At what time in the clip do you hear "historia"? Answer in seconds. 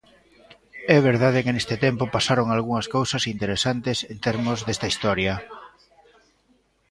4.91-5.33